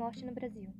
[0.00, 0.72] morte no Brasil.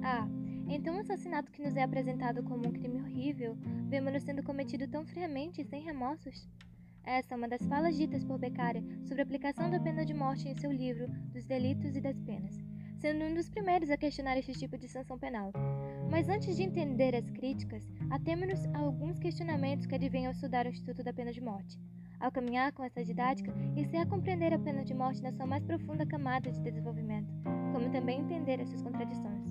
[0.00, 0.28] Ah,
[0.68, 3.56] então o assassinato que nos é apresentado como um crime horrível,
[3.88, 6.48] vemos-lo sendo cometido tão friamente e sem remorsos?
[7.02, 10.48] Essa é uma das falas ditas por Beccaria sobre a aplicação da pena de morte
[10.48, 12.56] em seu livro Dos Delitos e das Penas,
[13.00, 15.52] sendo um dos primeiros a questionar este tipo de sanção penal.
[16.08, 20.70] Mas antes de entender as críticas, atemos-nos a alguns questionamentos que advêm ao estudar o
[20.70, 21.76] Instituto da Pena de Morte.
[22.24, 25.62] Ao caminhar com essa didática, é a compreender a pena de morte na sua mais
[25.62, 27.30] profunda camada de desenvolvimento,
[27.70, 29.44] como também entender as suas contradições.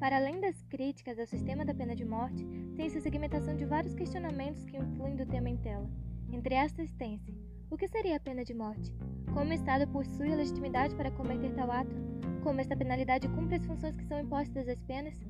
[0.00, 2.42] Para além das críticas ao sistema da pena de morte,
[2.74, 5.90] tem-se a segmentação de vários questionamentos que influem do tema em tela.
[6.32, 7.36] Entre estas tem-se:
[7.70, 8.94] o que seria a pena de morte?
[9.34, 11.94] Como o Estado possui a legitimidade para cometer tal ato?
[12.42, 15.20] Como esta penalidade cumpre as funções que são impostas às penas?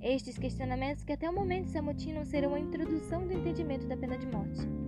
[0.00, 4.16] Estes questionamentos que até o momento se amotinam serão a introdução do entendimento da pena
[4.16, 4.81] de morte.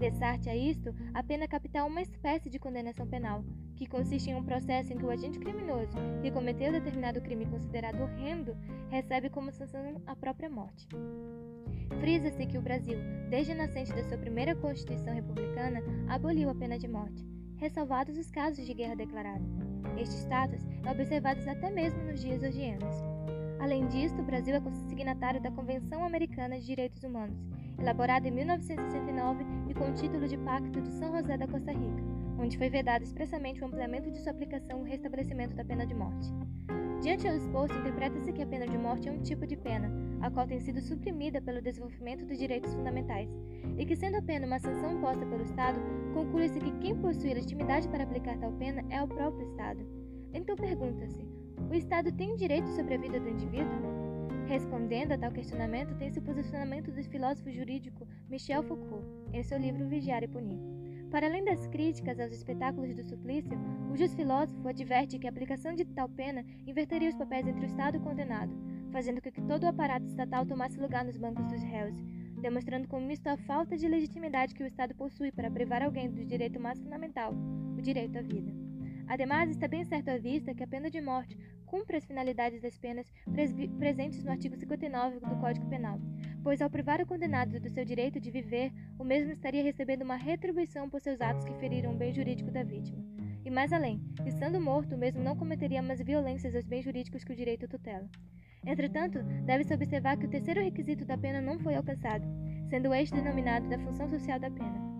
[0.00, 3.44] Dessarte a isto, a pena capital é uma espécie de condenação penal,
[3.76, 8.00] que consiste em um processo em que o agente criminoso, que cometeu determinado crime considerado
[8.00, 8.56] horrendo,
[8.88, 10.88] recebe como sanção a própria morte.
[12.00, 12.96] Frisa-se que o Brasil,
[13.28, 17.22] desde a nascente da sua primeira Constituição Republicana, aboliu a pena de morte,
[17.58, 19.44] ressalvados os casos de guerra declarada.
[19.98, 22.74] Este status é observado até mesmo nos dias hoje.
[23.60, 29.44] Além disso, o Brasil é signatário da Convenção Americana de Direitos Humanos elaborado em 1969
[29.68, 32.02] e com o título de Pacto de São José da Costa Rica,
[32.38, 35.94] onde foi vedado expressamente o ampliamento de sua aplicação e o restabelecimento da pena de
[35.94, 36.28] morte.
[37.00, 40.30] Diante ao exposto, interpreta-se que a pena de morte é um tipo de pena, a
[40.30, 43.30] qual tem sido suprimida pelo desenvolvimento dos direitos fundamentais,
[43.78, 45.80] e que, sendo a pena uma sanção imposta pelo Estado,
[46.12, 49.80] conclui-se que quem possui legitimidade para aplicar tal pena é o próprio Estado.
[50.34, 51.26] Então pergunta-se:
[51.70, 53.99] o Estado tem direito sobre a vida do indivíduo?
[54.50, 59.86] Respondendo a tal questionamento, tem-se o posicionamento do filósofo jurídico Michel Foucault, em seu livro
[59.86, 60.58] Vigiar e Punir.
[61.08, 63.56] Para além das críticas aos espetáculos do suplício,
[63.92, 67.64] o justo filósofo adverte que a aplicação de tal pena inverteria os papéis entre o
[67.64, 68.52] Estado e o condenado,
[68.90, 71.94] fazendo com que todo o aparato estatal tomasse lugar nos bancos dos réus,
[72.42, 76.24] demonstrando com isto a falta de legitimidade que o Estado possui para privar alguém do
[76.24, 77.32] direito mais fundamental,
[77.78, 78.52] o direito à vida.
[79.10, 81.36] Ademais, está bem certo à vista que a pena de morte
[81.70, 83.06] cumpre as finalidades das penas
[83.78, 86.00] presentes no artigo 59 do Código Penal,
[86.42, 90.16] pois ao privar o condenado do seu direito de viver, o mesmo estaria recebendo uma
[90.16, 92.98] retribuição por seus atos que feriram o bem jurídico da vítima.
[93.44, 97.32] E mais além, estando morto, o mesmo não cometeria mais violências aos bens jurídicos que
[97.32, 98.10] o direito tutela.
[98.66, 102.26] Entretanto, deve-se observar que o terceiro requisito da pena não foi alcançado,
[102.68, 104.90] sendo este denominado da função social da pena.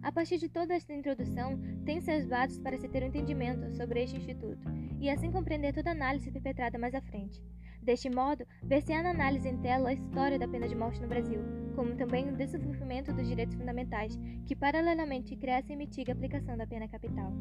[0.00, 4.02] A partir de toda esta introdução, tem-se as bases para se ter um entendimento sobre
[4.02, 7.42] este instituto e assim compreender toda análise perpetrada mais à frente.
[7.82, 11.40] Deste modo, ver-se-á na análise em tela a história da pena de morte no Brasil,
[11.74, 16.68] como também o desenvolvimento dos direitos fundamentais, que paralelamente cresce e mitiga a aplicação da
[16.68, 17.32] pena capital.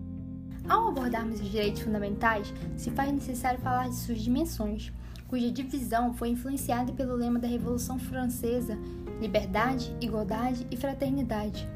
[0.67, 4.91] Ao abordarmos os direitos fundamentais, se faz necessário falar de suas dimensões,
[5.27, 8.75] cuja divisão foi influenciada pelo lema da Revolução Francesa:
[9.19, 11.67] liberdade, igualdade e fraternidade.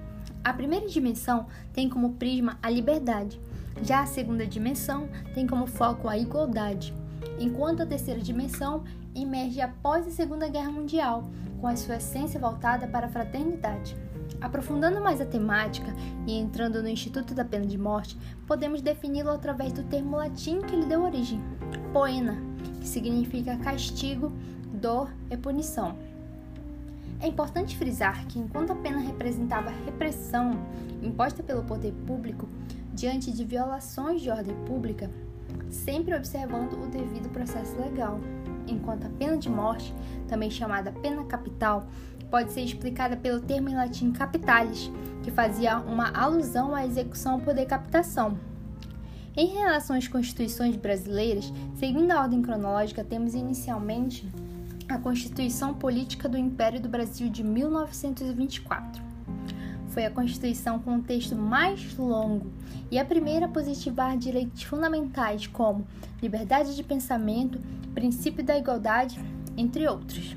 [0.44, 3.40] A primeira dimensão tem como prisma a liberdade,
[3.82, 6.94] já a segunda dimensão tem como foco a igualdade,
[7.40, 12.88] enquanto a terceira dimensão emerge após a Segunda Guerra Mundial, com a sua essência voltada
[12.88, 13.96] para a fraternidade.
[14.42, 15.94] Aprofundando mais a temática
[16.28, 20.76] e entrando no Instituto da Pena de Morte, podemos defini-lo através do termo latim que
[20.76, 21.40] lhe deu origem,
[21.94, 22.36] poena,
[22.80, 24.32] que significa castigo,
[24.74, 25.98] dor e punição.
[27.22, 30.52] É importante frisar que, enquanto a pena representava repressão
[31.02, 32.48] imposta pelo poder público
[32.96, 35.12] diante de violações de ordem pública,
[35.70, 38.20] sempre observando o devido processo legal,
[38.66, 39.94] enquanto a pena de morte,
[40.28, 41.86] também chamada pena capital,
[42.32, 44.90] pode ser explicada pelo termo em latim capitalis,
[45.22, 48.40] que fazia uma alusão à execução por decapitação.
[49.36, 54.28] Em relação às constituições brasileiras, seguindo a ordem cronológica, temos inicialmente
[54.88, 59.05] a Constituição Política do Império do Brasil de 1924.
[59.96, 62.52] Foi a Constituição com o texto mais longo
[62.92, 65.88] e a primeira a positivar direitos fundamentais como
[66.22, 67.58] liberdade de pensamento,
[67.94, 69.18] princípio da igualdade,
[69.56, 70.36] entre outros.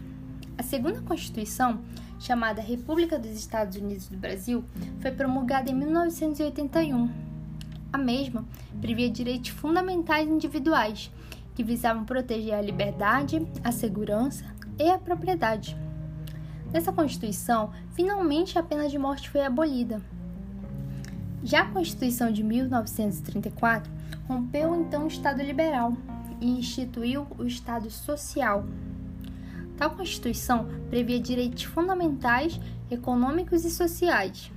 [0.56, 1.80] A segunda Constituição,
[2.20, 4.64] chamada República dos Estados Unidos do Brasil,
[5.00, 7.10] foi promulgada em 1981.
[7.92, 8.44] A mesma
[8.80, 11.10] previa direitos fundamentais individuais
[11.56, 14.44] que visavam proteger a liberdade, a segurança
[14.78, 15.76] e a propriedade.
[16.72, 20.02] Nessa Constituição, finalmente a pena de morte foi abolida.
[21.42, 23.90] Já a Constituição de 1934
[24.26, 25.96] rompeu então o Estado liberal
[26.40, 28.66] e instituiu o Estado social.
[29.78, 32.60] Tal Constituição previa direitos fundamentais,
[32.90, 34.50] econômicos e sociais.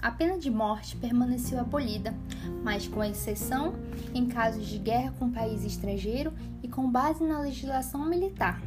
[0.00, 2.12] a pena de morte permaneceu abolida,
[2.64, 3.74] mas com exceção
[4.12, 8.60] em casos de guerra com país estrangeiro e com base na legislação militar.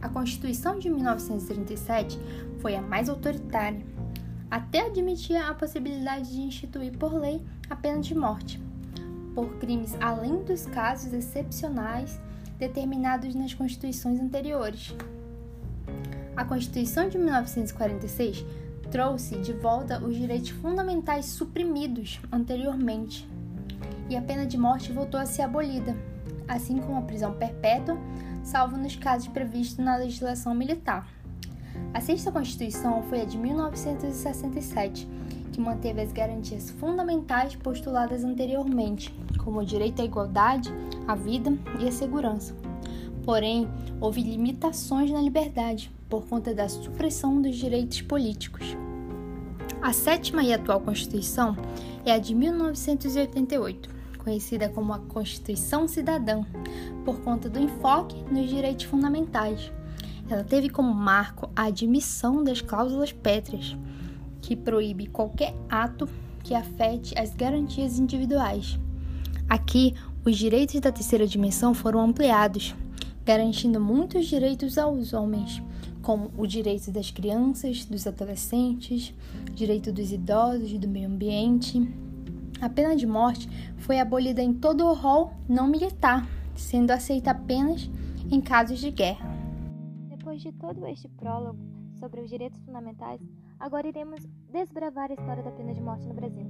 [0.00, 2.18] A Constituição de 1937
[2.58, 3.84] foi a mais autoritária,
[4.50, 8.62] até admitia a possibilidade de instituir por lei a pena de morte,
[9.34, 12.20] por crimes além dos casos excepcionais
[12.58, 14.94] determinados nas constituições anteriores.
[16.36, 18.44] A Constituição de 1946
[18.90, 23.28] trouxe de volta os direitos fundamentais suprimidos anteriormente,
[24.08, 25.96] e a pena de morte voltou a ser abolida,
[26.46, 27.98] assim como a prisão perpétua,
[28.46, 31.06] salvo nos casos previstos na legislação militar.
[31.92, 35.06] A sexta Constituição foi a de 1967,
[35.52, 39.12] que manteve as garantias fundamentais postuladas anteriormente,
[39.42, 40.72] como o direito à igualdade,
[41.08, 42.54] à vida e à segurança.
[43.24, 43.68] Porém,
[44.00, 48.76] houve limitações na liberdade por conta da supressão dos direitos políticos.
[49.82, 51.56] A sétima e atual Constituição
[52.04, 53.95] é a de 1988,
[54.26, 56.42] conhecida como a Constituição Cidadã,
[57.04, 59.70] por conta do enfoque nos direitos fundamentais.
[60.28, 63.76] Ela teve como marco a admissão das cláusulas pétreas,
[64.42, 66.08] que proíbe qualquer ato
[66.42, 68.76] que afete as garantias individuais.
[69.48, 69.94] Aqui,
[70.24, 72.74] os direitos da terceira dimensão foram ampliados,
[73.24, 75.62] garantindo muitos direitos aos homens,
[76.02, 79.14] como o direito das crianças, dos adolescentes,
[79.54, 81.88] direito dos idosos, do meio ambiente.
[82.60, 87.90] A pena de morte foi abolida em todo o rol não militar, sendo aceita apenas
[88.30, 89.28] em casos de guerra.
[90.08, 91.58] Depois de todo este prólogo
[92.00, 93.20] sobre os direitos fundamentais,
[93.60, 96.46] agora iremos desbravar a história da pena de morte no Brasil.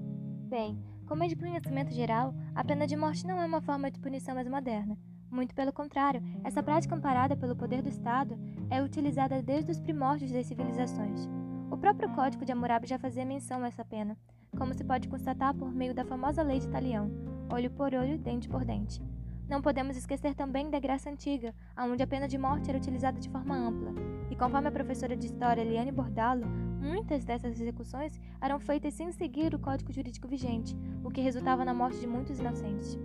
[0.48, 3.98] Bem, como é de conhecimento geral, a pena de morte não é uma forma de
[3.98, 4.96] punição mais moderna.
[5.28, 8.38] Muito pelo contrário, essa prática amparada pelo poder do Estado
[8.70, 11.28] é utilizada desde os primórdios das civilizações.
[11.68, 14.16] O próprio Código de Hammurabi já fazia menção a essa pena,
[14.56, 17.10] como se pode constatar por meio da famosa lei de Talião,
[17.50, 19.02] olho por olho, dente por dente.
[19.48, 23.28] Não podemos esquecer também da Grécia Antiga, onde a pena de morte era utilizada de
[23.28, 23.92] forma ampla,
[24.28, 26.46] e conforme a professora de História Eliane Bordalo,
[26.80, 31.72] muitas dessas execuções eram feitas sem seguir o código jurídico vigente, o que resultava na
[31.72, 32.98] morte de muitos inocentes.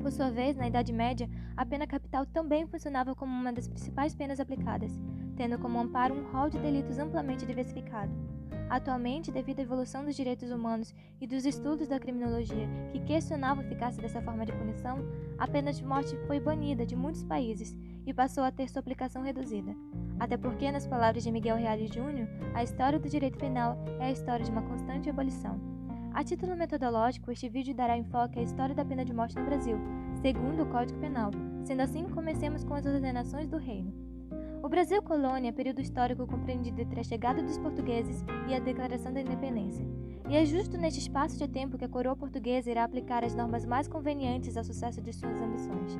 [0.00, 4.14] Por sua vez, na Idade Média, a pena capital também funcionava como uma das principais
[4.14, 4.98] penas aplicadas,
[5.36, 8.27] tendo como amparo um rol de delitos amplamente diversificado.
[8.70, 13.66] Atualmente, devido à evolução dos direitos humanos e dos estudos da criminologia que questionavam a
[13.66, 14.98] eficácia dessa forma de punição,
[15.38, 17.74] a pena de morte foi banida de muitos países
[18.06, 19.74] e passou a ter sua aplicação reduzida.
[20.20, 24.12] Até porque, nas palavras de Miguel Reale Jr., a história do direito penal é a
[24.12, 25.58] história de uma constante abolição.
[26.12, 29.78] A título metodológico, este vídeo dará enfoque à história da pena de morte no Brasil,
[30.20, 31.30] segundo o Código Penal.
[31.64, 34.07] Sendo assim, comecemos com as ordenações do reino.
[34.60, 39.12] O Brasil colônia é período histórico compreendido entre a chegada dos portugueses e a declaração
[39.12, 39.86] da independência.
[40.28, 43.64] E é justo neste espaço de tempo que a coroa portuguesa irá aplicar as normas
[43.64, 45.96] mais convenientes ao sucesso de suas ambições.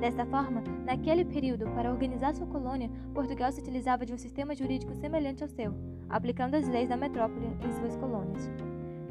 [0.00, 4.94] Desta forma, naquele período, para organizar sua colônia, Portugal se utilizava de um sistema jurídico
[4.94, 5.74] semelhante ao seu,
[6.08, 8.50] aplicando as leis da metrópole em suas colônias.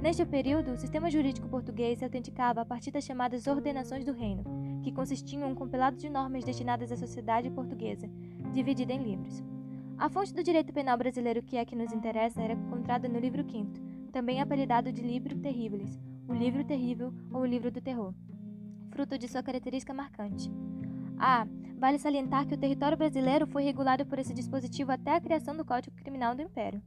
[0.03, 4.43] Neste período, o sistema jurídico português se autenticava a partir das chamadas ordenações do reino,
[4.83, 8.09] que consistiam em um compilado de normas destinadas à sociedade portuguesa,
[8.53, 9.43] dividida em livros.
[9.97, 13.43] A fonte do direito penal brasileiro que é que nos interessa era encontrada no livro
[13.43, 13.65] V,
[14.11, 18.13] também apelidado de Livro Terríveis, o Livro Terrível ou o Livro do Terror,
[18.91, 20.51] fruto de sua característica marcante.
[21.17, 25.55] Ah, vale salientar que o território brasileiro foi regulado por esse dispositivo até a criação
[25.55, 26.81] do Código Criminal do Império.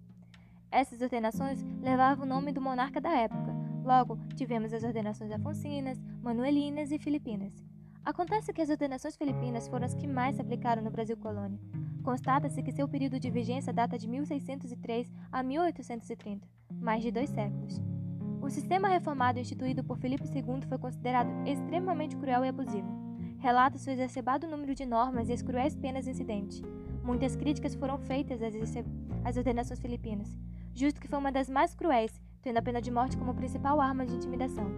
[0.71, 3.55] Essas ordenações levavam o nome do monarca da época.
[3.85, 7.53] Logo, tivemos as ordenações afoncinas, manuelinas e filipinas.
[8.07, 11.59] Acontece que as ordenações filipinas foram as que mais se aplicaram no Brasil colônia.
[12.05, 17.83] Constata-se que seu período de vigência data de 1603 a 1830, mais de dois séculos.
[18.41, 22.87] O sistema reformado instituído por Filipe II foi considerado extremamente cruel e abusivo.
[23.41, 26.63] Relata-se o exacerbado número de normas e as cruéis penas incidentes.
[27.03, 28.41] Muitas críticas foram feitas
[29.25, 30.39] às ordenações filipinas,
[30.73, 34.07] justo que foi uma das mais cruéis, tendo a pena de morte como principal arma
[34.07, 34.71] de intimidação.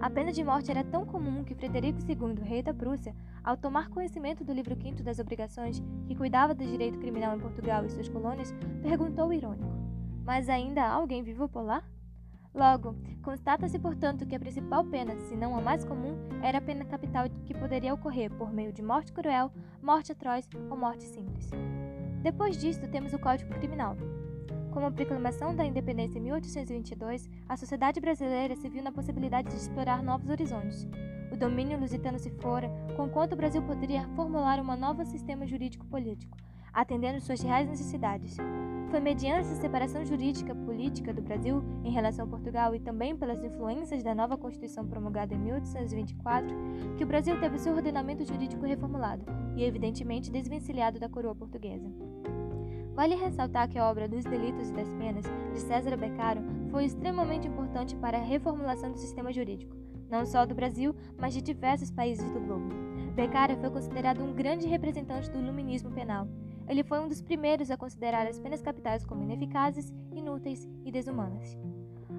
[0.00, 3.14] A pena de morte era tão comum que Frederico II, rei da Prússia,
[3.44, 7.84] ao tomar conhecimento do livro V das obrigações, que cuidava do direito criminal em Portugal
[7.84, 9.76] e suas colônias, perguntou irônico:
[10.24, 11.84] Mas ainda há alguém vivo por lá?
[12.54, 16.86] Logo, constata-se, portanto, que a principal pena, se não a mais comum, era a pena
[16.86, 19.52] capital que poderia ocorrer por meio de morte cruel,
[19.82, 21.50] morte atroz ou morte simples.
[22.22, 23.96] Depois disto, temos o Código Criminal,
[24.70, 29.56] com a proclamação da independência em 1822, a sociedade brasileira se viu na possibilidade de
[29.56, 30.88] explorar novos horizontes.
[31.32, 36.36] O domínio lusitano se fora, conquanto o Brasil poderia formular um novo sistema jurídico-político,
[36.72, 38.36] atendendo suas reais necessidades.
[38.90, 43.42] foi mediante a separação jurídica política do Brasil em relação a Portugal e também pelas
[43.42, 46.48] influências da nova Constituição promulgada em 1824
[46.96, 49.24] que o Brasil teve seu ordenamento jurídico reformulado
[49.56, 51.88] e, evidentemente, desvencilhado da coroa portuguesa.
[52.94, 57.48] Vale ressaltar que a obra Dos Delitos e das Penas, de César Beccaro, foi extremamente
[57.48, 59.76] importante para a reformulação do sistema jurídico,
[60.08, 62.68] não só do Brasil, mas de diversos países do globo.
[63.14, 66.28] Beccaro foi considerado um grande representante do iluminismo penal
[66.70, 71.58] ele foi um dos primeiros a considerar as penas capitais como ineficazes, inúteis e desumanas.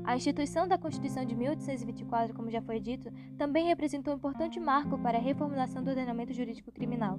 [0.04, 4.98] A instituição da Constituição de 1824, como já foi dito, também representou um importante marco
[4.98, 7.18] para a reformulação do ordenamento jurídico criminal,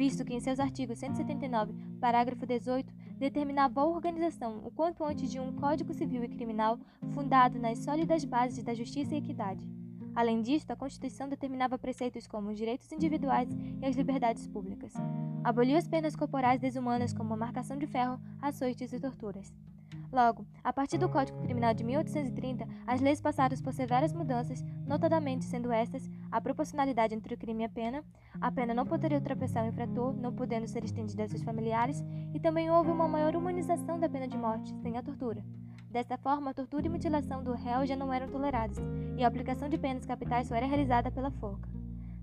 [0.00, 5.38] visto que em seus artigos 179, parágrafo 18, determinava a organização o quanto antes de
[5.38, 6.78] um Código Civil e Criminal
[7.12, 9.68] fundado nas sólidas bases da justiça e equidade.
[10.14, 13.50] Além disto, a Constituição determinava preceitos como os direitos individuais
[13.82, 14.94] e as liberdades públicas.
[15.44, 19.52] Aboliu as penas corporais desumanas como a marcação de ferro, açoites e torturas.
[20.12, 25.44] Logo, a partir do Código Criminal de 1830, as leis passaram por severas mudanças, notadamente
[25.44, 28.04] sendo estas a proporcionalidade entre o crime e a pena,
[28.40, 32.40] a pena não poderia ultrapassar o infrator, não podendo ser estendida a seus familiares, e
[32.40, 35.44] também houve uma maior humanização da pena de morte, sem a tortura.
[35.88, 38.78] Desta forma, a tortura e mutilação do réu já não eram toleradas,
[39.16, 41.79] e a aplicação de penas capitais só era realizada pela forca.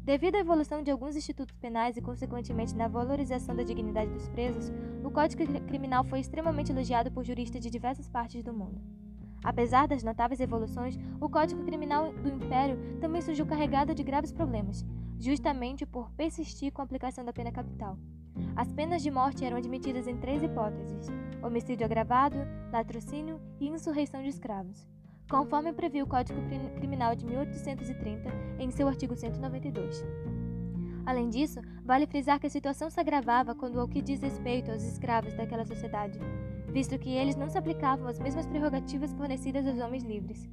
[0.07, 4.71] Devido à evolução de alguns institutos penais e, consequentemente, na valorização da dignidade dos presos,
[5.03, 8.79] o Código Criminal foi extremamente elogiado por juristas de diversas partes do mundo.
[9.43, 14.85] Apesar das notáveis evoluções, o Código Criminal do Império também surgiu carregado de graves problemas,
[15.19, 17.97] justamente por persistir com a aplicação da pena capital.
[18.55, 21.09] As penas de morte eram admitidas em três hipóteses:
[21.43, 22.37] homicídio agravado,
[22.71, 24.87] latrocínio e insurreição de escravos,
[25.29, 26.39] conforme previu o Código
[26.75, 28.29] Criminal de 1830
[28.59, 30.05] em seu artigo 192.
[31.05, 34.83] Além disso, vale frisar que a situação se agravava quando ao que diz respeito aos
[34.83, 36.19] escravos daquela sociedade,
[36.67, 40.47] visto que eles não se aplicavam às mesmas prerrogativas fornecidas aos homens livres.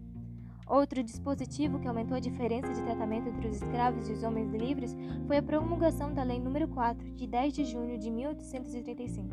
[0.66, 4.96] Outro dispositivo que aumentou a diferença de tratamento entre os escravos e os homens livres
[5.26, 9.28] foi a promulgação da Lei nº 4, de 10 de junho de 1835.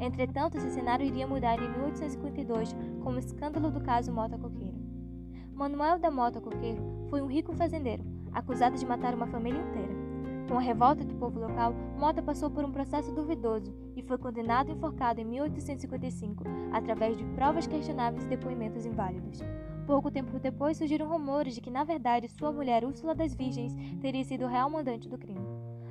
[0.00, 4.65] Entretanto, esse cenário iria mudar em 1852 com o escândalo do caso Mota Coqueiro.
[5.56, 9.96] Manuel da Mota Coqueiro foi um rico fazendeiro, acusado de matar uma família inteira.
[10.46, 14.68] Com a revolta do povo local, Mota passou por um processo duvidoso e foi condenado
[14.68, 19.40] e enforcado em 1855, através de provas questionáveis e depoimentos inválidos.
[19.86, 24.24] Pouco tempo depois surgiram rumores de que, na verdade, sua mulher Úrsula das Virgens teria
[24.24, 25.40] sido o real mandante do crime.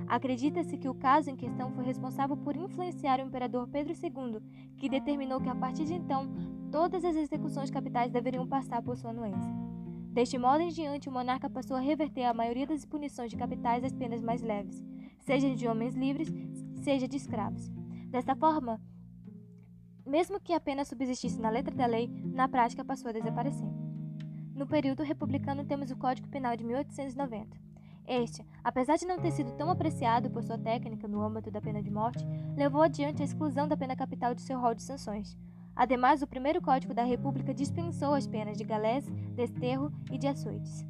[0.08, 4.40] Acredita-se que o caso em questão foi responsável por influenciar o imperador Pedro II,
[4.78, 6.30] que determinou que a partir de então
[6.76, 9.54] todas as execuções capitais deveriam passar por sua anuência.
[10.12, 13.82] Deste modo em diante, o monarca passou a reverter a maioria das punições de capitais
[13.82, 14.84] às penas mais leves,
[15.22, 16.28] seja de homens livres,
[16.84, 17.72] seja de escravos.
[18.10, 18.82] Desta forma,
[20.06, 23.70] mesmo que a pena subsistisse na letra da lei, na prática passou a desaparecer.
[24.54, 27.58] No período republicano temos o Código Penal de 1890.
[28.06, 31.82] Este, apesar de não ter sido tão apreciado por sua técnica no âmbito da pena
[31.82, 32.26] de morte,
[32.58, 35.38] levou adiante a exclusão da pena capital de seu rol de sanções.
[35.76, 39.06] Ademais, o primeiro Código da República dispensou as penas de galés,
[39.36, 40.86] desterro e de açoites.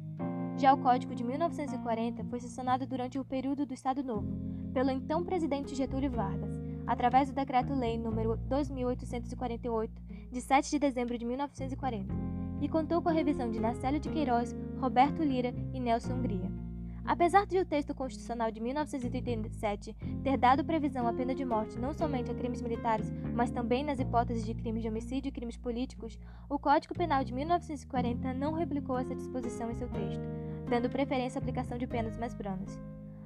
[0.56, 4.28] Já o Código de 1940 foi sancionado durante o período do Estado Novo,
[4.72, 11.24] pelo então presidente Getúlio Vargas, através do Decreto-Lei nº 2848, de 7 de dezembro de
[11.24, 16.65] 1940 e contou com a revisão de Nacélio de Queiroz, Roberto Lira e Nelson Hungria.
[17.06, 19.94] Apesar de o texto constitucional de 1937
[20.24, 24.00] ter dado previsão à pena de morte não somente a crimes militares, mas também nas
[24.00, 28.98] hipóteses de crimes de homicídio e crimes políticos, o Código Penal de 1940 não replicou
[28.98, 30.22] essa disposição em seu texto,
[30.68, 32.76] dando preferência à aplicação de penas mais brandas.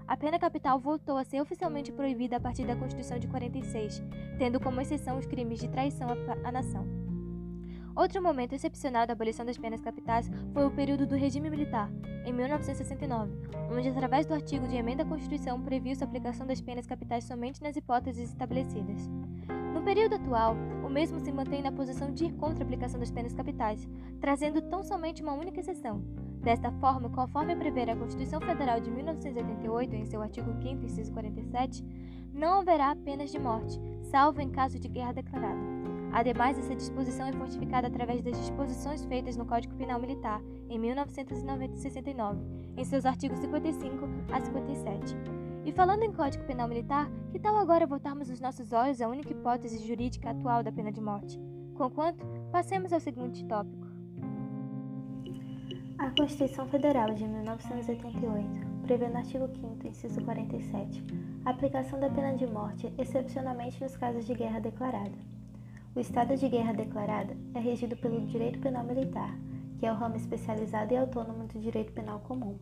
[0.06, 4.02] A pena capital voltou a ser oficialmente proibida a partir da Constituição de 46,
[4.38, 6.08] tendo como exceção os crimes de traição
[6.44, 7.00] à nação.
[7.94, 11.90] Outro momento excepcional da abolição das penas capitais foi o período do regime militar,
[12.25, 13.32] em 1969,
[13.70, 17.62] onde, através do artigo de emenda à Constituição, previu-se a aplicação das penas capitais somente
[17.62, 19.09] nas hipóteses estabelecidas.
[19.75, 23.11] No período atual, o mesmo se mantém na posição de ir contra a aplicação das
[23.11, 23.88] penas capitais,
[24.20, 26.02] trazendo tão somente uma única exceção.
[26.42, 31.85] Desta forma, conforme prevê a Constituição Federal de 1988, em seu artigo 5 inciso 47,
[32.32, 35.69] não haverá penas de morte, salvo em caso de guerra declarada.
[36.12, 42.40] Ademais, essa disposição é fortificada através das disposições feitas no Código Penal Militar, em 1969,
[42.76, 45.16] em seus artigos 55 a 57.
[45.64, 49.32] E falando em Código Penal Militar, que tal agora voltarmos os nossos olhos à única
[49.32, 51.38] hipótese jurídica atual da pena de morte?
[51.74, 53.86] Conquanto, passemos ao seguinte tópico.
[55.98, 61.04] A Constituição Federal de 1988 prevê no artigo 5 inciso 47,
[61.44, 65.29] a aplicação da pena de morte excepcionalmente nos casos de guerra declarada.
[65.92, 69.37] O estado de guerra declarada é regido pelo direito penal militar,
[69.76, 72.56] que é o ramo especializado e autônomo do direito penal comum.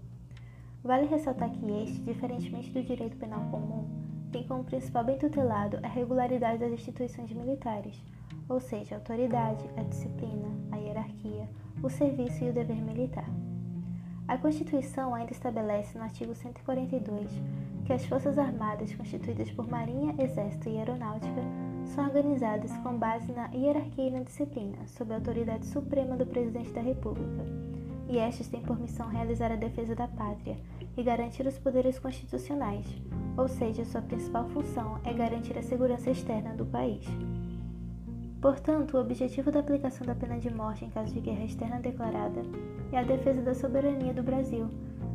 [0.82, 3.86] Vale ressaltar que este, diferentemente do direito penal comum,
[4.32, 8.02] tem como principal bem tutelado a regularidade das instituições militares,
[8.48, 11.50] ou seja, a autoridade, a disciplina, a hierarquia,
[11.82, 13.28] o serviço e o dever militar.
[14.26, 17.30] A Constituição ainda estabelece no artigo 142
[17.84, 21.42] que as Forças Armadas, constituídas por Marinha, Exército e Aeronáutica,
[21.88, 26.70] são organizadas com base na hierarquia e na disciplina, sob a autoridade suprema do Presidente
[26.70, 27.44] da República.
[28.08, 30.56] E estas têm por missão realizar a defesa da pátria
[30.96, 32.86] e garantir os poderes constitucionais,
[33.36, 37.04] ou seja, sua principal função é garantir a segurança externa do país.
[38.40, 42.42] Portanto, o objetivo da aplicação da pena de morte em caso de guerra externa declarada
[42.92, 44.68] é a defesa da soberania do Brasil,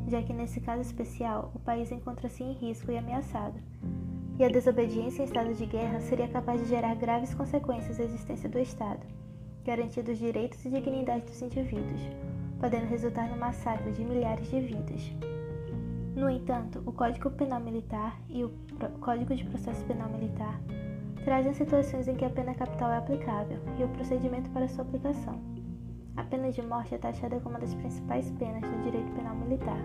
[0.08, 3.56] já que nesse caso especial o país encontra-se em risco e ameaçado.
[4.44, 8.50] E a desobediência em estado de guerra seria capaz de gerar graves consequências à existência
[8.50, 9.00] do Estado,
[9.64, 12.02] garantindo os direitos e dignidade dos indivíduos,
[12.60, 15.14] podendo resultar no massacre de milhares de vidas.
[16.14, 18.52] No entanto, o Código Penal Militar e o
[19.00, 20.60] Código de Processo Penal Militar
[21.24, 25.40] trazem situações em que a pena capital é aplicável e o procedimento para sua aplicação.
[26.18, 29.80] A pena de morte é taxada como uma das principais penas do direito penal militar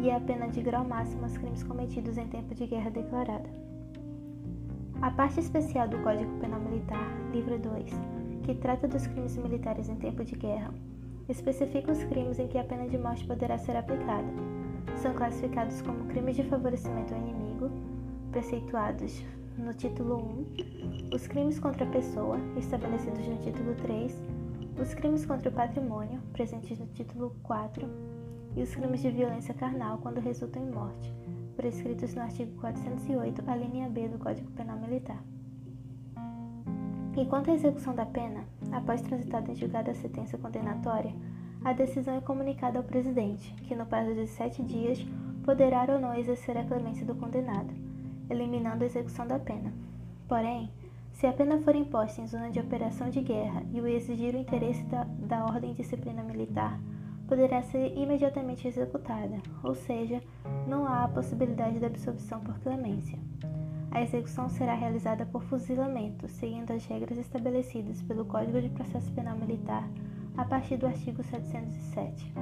[0.00, 3.71] e é a pena de grau máximo aos crimes cometidos em tempo de guerra declarada.
[5.02, 7.90] A parte especial do Código Penal Militar, livro 2,
[8.44, 10.72] que trata dos crimes militares em tempo de guerra,
[11.28, 14.28] especifica os crimes em que a pena de morte poderá ser aplicada.
[14.94, 17.68] São classificados como crimes de favorecimento ao inimigo,
[18.30, 19.24] preceituados
[19.58, 20.46] no título
[21.10, 24.22] 1, os crimes contra a pessoa, estabelecidos no título 3,
[24.80, 27.84] os crimes contra o patrimônio, presentes no título 4,
[28.54, 31.12] e os crimes de violência carnal quando resultam em morte,
[31.62, 35.22] prescritos no artigo 408, a linha B do Código Penal Militar.
[37.16, 41.14] E quanto à execução da pena, após transitada em julgada a sentença condenatória,
[41.64, 44.98] a decisão é comunicada ao presidente, que no prazo de sete dias
[45.44, 47.72] poderá ou não exercer a clemência do condenado
[48.28, 49.72] eliminando a execução da pena.
[50.26, 50.70] Porém,
[51.12, 54.38] se a pena for imposta em zona de operação de guerra e o exigir o
[54.38, 56.80] interesse da, da ordem de disciplina militar,
[57.32, 60.20] poderá ser imediatamente executada, ou seja,
[60.68, 63.18] não há a possibilidade de absolvição por clemência.
[63.90, 69.38] A execução será realizada por fuzilamento, seguindo as regras estabelecidas pelo Código de Processo Penal
[69.38, 69.88] Militar
[70.36, 72.34] a partir do artigo 707.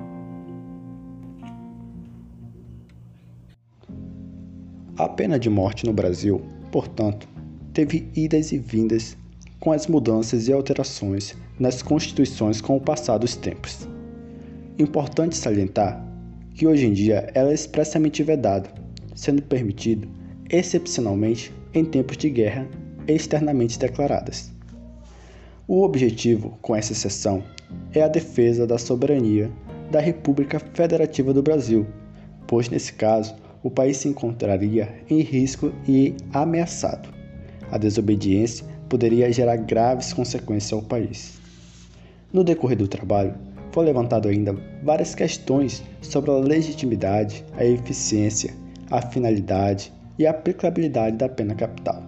[4.99, 7.29] A pena de morte no Brasil, portanto,
[7.73, 9.17] teve idas e vindas
[9.61, 13.89] com as mudanças e alterações nas constituições com o passar dos tempos.
[14.81, 16.03] Importante salientar
[16.55, 18.71] que hoje em dia ela é expressamente vedada,
[19.15, 20.09] sendo permitido
[20.49, 22.67] excepcionalmente em tempos de guerra
[23.07, 24.51] externamente declaradas.
[25.69, 27.45] O objetivo com essa exceção
[27.93, 29.51] é a defesa da soberania
[29.91, 31.87] da República Federativa do Brasil,
[32.47, 37.11] pois nesse caso o país se encontraria em risco e ameaçado.
[37.71, 41.39] A desobediência poderia gerar graves consequências ao país.
[42.33, 43.35] No decorrer do trabalho,
[43.73, 48.53] foi levantado ainda várias questões sobre a legitimidade, a eficiência,
[48.91, 52.03] a finalidade e a aplicabilidade da pena capital.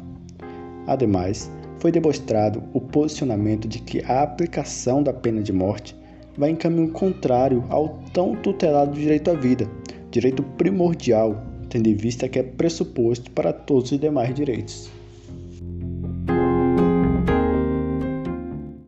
[0.87, 5.97] Ademais, foi demonstrado o posicionamento de que a aplicação da pena de morte
[6.37, 9.69] vai em caminho contrário ao tão tutelado direito à vida,
[10.11, 14.92] direito primordial, tendo em vista que é pressuposto para todos os demais direitos.